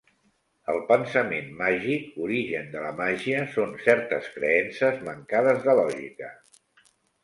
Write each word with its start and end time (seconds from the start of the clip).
El 0.73 0.79
pensament 0.87 1.51
màgic, 1.59 2.09
origen 2.29 2.73
de 2.73 2.83
la 2.87 2.95
màgia, 3.03 3.45
són 3.55 3.79
certes 3.87 4.35
creences 4.41 5.09
mancades 5.13 5.67
de 5.71 5.81
lògica. 5.85 6.37